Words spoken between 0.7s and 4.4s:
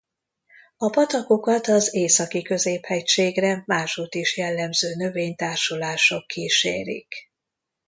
A patakokat az Északi-középhegységre másutt is